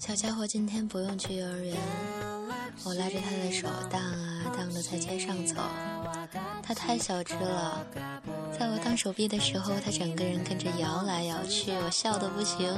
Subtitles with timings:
[0.00, 1.76] 小家伙今天不用去幼儿园，
[2.84, 5.56] 我拉着他的手荡啊荡的在街上走。
[6.62, 7.84] 他太小只了，
[8.58, 12.74] 在我荡手臂的时候，他整个人跟着摇来摇去，我笑得不行。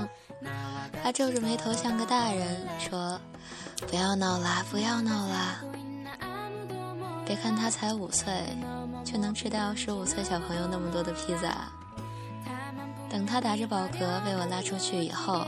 [1.01, 3.21] 他皱着眉头像个大人，说
[3.87, 5.63] ：“不要闹啦，不要闹啦！
[7.25, 8.35] 别看他才五岁，
[9.05, 11.71] 却能吃掉十五岁小朋友那么多的披萨。”
[13.09, 15.47] 等他打着饱嗝被我拉出去以后。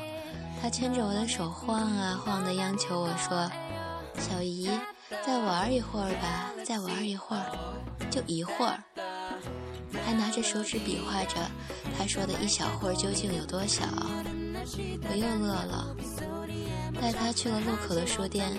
[0.64, 3.50] 他牵着我的手晃啊晃的，央求我说
[4.16, 4.70] ：“小姨，
[5.22, 7.44] 再玩一会儿吧，再玩一会儿，
[8.10, 8.82] 就一会儿。”
[10.02, 11.36] 还拿着手指比划着，
[11.98, 13.84] 他说的一小会儿究竟有多小？
[15.06, 15.94] 我又乐了，
[16.98, 18.50] 带他去了路口的书店，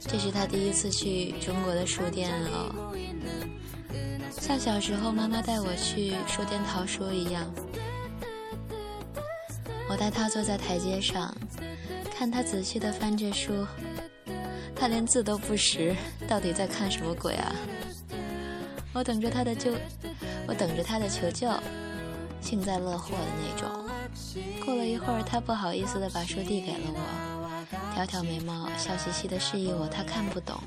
[0.00, 2.92] 这是他第一次去中国的书店哦，
[4.38, 7.50] 像小时候妈妈带我去书店淘书一样。
[9.96, 11.34] 我带他坐在台阶上，
[12.14, 13.66] 看他仔细地翻着书，
[14.74, 15.96] 他连字都不识，
[16.28, 17.50] 到底在看什么鬼啊？
[18.92, 19.72] 我等着他的救，
[20.46, 21.50] 我等着他的求救，
[22.42, 23.70] 幸灾乐祸的那种。
[24.62, 27.45] 过了一会儿，他不好意思的把书递给了我，
[27.94, 30.58] 挑挑眉毛，笑嘻嘻地示意我他看不懂，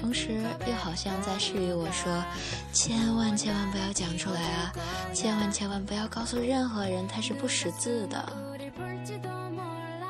[0.00, 2.24] 同时又好像在示意我说
[2.72, 4.72] ：“千万千万不要讲出来啊，
[5.12, 8.32] 千万千万不要告诉任何人他是不识字的。”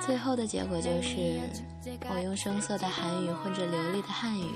[0.05, 1.41] 最后的结果就是，
[2.11, 4.51] 我用生涩的韩语混着流利的汉语。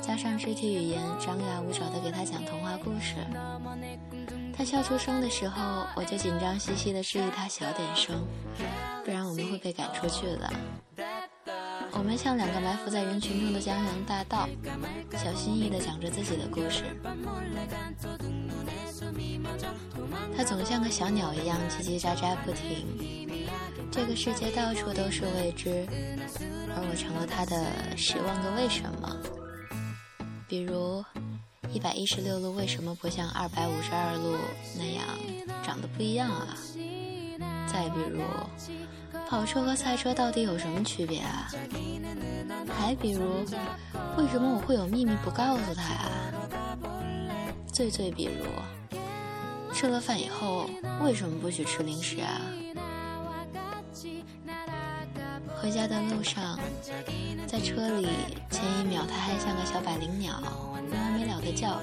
[0.00, 2.44] 加上肢体语言，张牙舞爪地给他讲
[2.82, 3.14] 故事。
[4.56, 8.26] 他笑出声的时候，我就紧张兮兮地示意他小点声，
[9.04, 10.50] 不然我们会被赶出去的。
[11.92, 14.48] 我们像两个埋伏在人群中的江洋大盗，
[15.12, 16.84] 小心翼翼地讲着自己的故事。
[20.36, 22.86] 他总像个小鸟一样叽叽喳喳不停。
[23.90, 25.86] 这个世界到处都是未知，
[26.74, 29.16] 而我成了他的十万个为什么。
[30.48, 31.04] 比如，
[31.72, 34.36] 一百一十六路为什么不像二百五十二路
[34.76, 35.06] 那样
[35.64, 36.54] 长得不一样啊？
[37.66, 38.20] 再比如，
[39.28, 41.50] 跑车和赛车到底有什么区别啊？
[42.68, 43.44] 还比如，
[44.18, 46.10] 为什么我会有秘密不告诉他啊？
[47.72, 48.44] 最最比如，
[49.72, 50.68] 吃了饭以后
[51.02, 52.40] 为什么不许吃零食啊？
[55.60, 56.58] 回家的路上，
[57.46, 58.08] 在车里，
[58.50, 60.40] 前一秒他还像个小百灵鸟，
[60.90, 61.80] 没完没了的叫，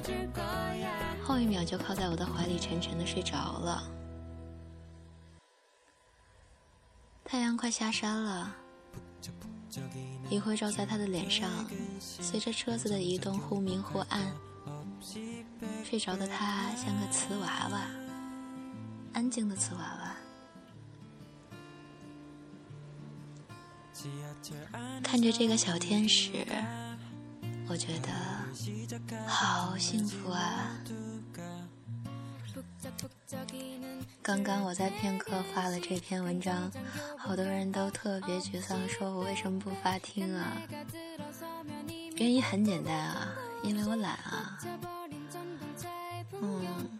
[1.23, 3.83] 后一秒就靠在我的怀里沉沉的睡着了。
[7.23, 8.55] 太阳快下山了，
[10.29, 11.49] 一会照在他的脸上，
[11.99, 14.31] 随着车子的移动忽明忽暗。
[15.85, 17.81] 睡着的他像个瓷娃娃，
[19.13, 20.15] 安静的瓷娃娃。
[25.03, 26.31] 看着这个小天使，
[27.67, 28.09] 我觉得
[29.27, 30.71] 好幸福啊！
[34.21, 36.71] 刚刚我在片刻发了这篇文章，
[37.17, 40.61] 好多人都特别沮丧，说我为什么不发听啊？
[42.17, 43.27] 原因很简单啊，
[43.63, 44.59] 因为我懒啊。
[46.41, 46.99] 嗯，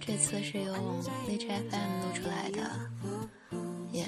[0.00, 2.70] 这次是用荔枝 FM 录出来的。
[3.90, 4.06] 也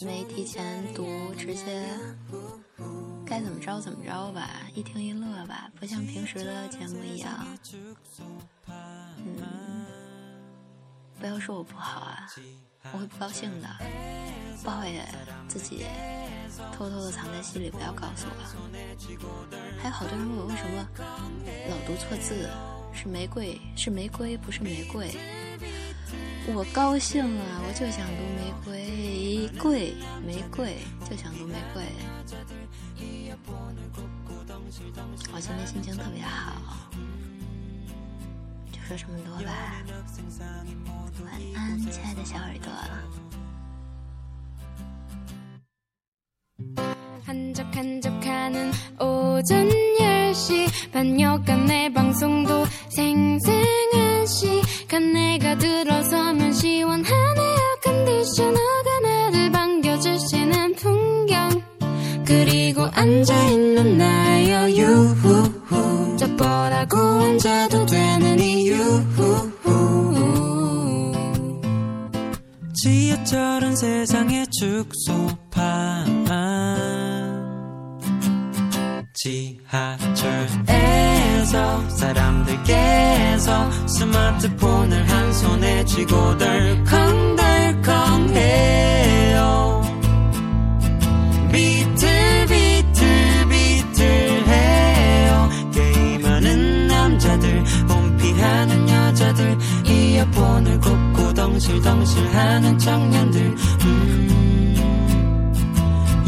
[0.00, 1.86] 没提前读，直接
[3.24, 7.46] 该怎么着怎么着吧，一听一乐吧，不像平时的节目一样。
[8.68, 9.86] 嗯，
[11.18, 12.26] 不要说我不好啊，
[12.92, 13.68] 我会不高兴的，
[14.62, 15.06] 不好也
[15.48, 15.86] 自己
[16.72, 18.34] 偷偷的藏在心里，不要告诉我。
[19.80, 20.88] 还有好多人问我为什么
[21.70, 22.48] 老读错字，
[22.92, 25.10] 是玫瑰，是玫瑰，不是玫瑰。
[26.53, 29.93] 我高兴啊，我就想读玫瑰，桂
[30.25, 30.77] 玫瑰，
[31.09, 31.83] 就想读玫瑰。
[35.33, 36.53] 我今天心情特别好，
[38.71, 39.51] 就说这么多吧。
[41.25, 42.71] 晚安，亲爱的小耳朵。
[54.27, 55.90] 시간 내가 들어서면
[56.62, 57.04] 시원한
[57.84, 61.50] 에어컨디셔너가 나를 반겨주시는 풍경.
[62.24, 66.16] 그리고 앉아있는 나의 유후.
[66.16, 68.72] 저보라고 앉아도 되는 이유
[72.74, 76.24] 지하철은 세상의 축소판
[79.22, 80.68] 지하철에서
[81.90, 87.82] 사람들 께서 스마트폰을 한 손에 쥐고 덜컹덜컹해요.
[91.52, 92.10] 비틀비틀비틀해요.
[95.72, 103.40] 게임하는 남자들 홈피하는 여자들 이어폰을 꽂고 덩실덩실하는 청년들.
[103.84, 104.41] 음.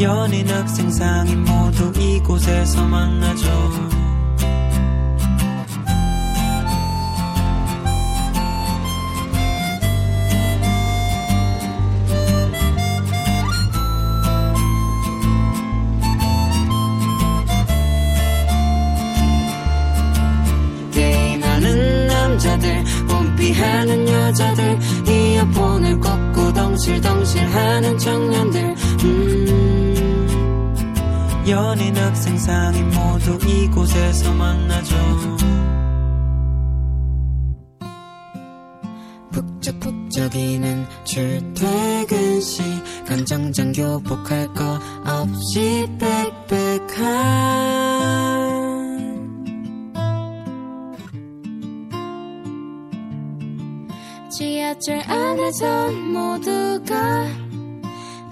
[0.00, 3.94] 연인 학생 상인 모두 이곳에서 만나죠.
[23.44, 28.74] 피하는 여자들 이어폰을 꽂고 덩실덩실 하는 청년들
[29.04, 29.83] 음
[31.48, 34.96] 연인 학생 상인 모두 이곳에서 만나죠.
[39.30, 45.86] 북적북적이는 출퇴근 시간 정장 교복할 거 없이
[46.48, 47.34] 빽빽한.
[54.30, 57.26] 지하철 안에서 모두가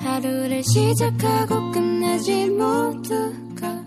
[0.02, 3.81] 하루를 시작하고 끝내지 모두가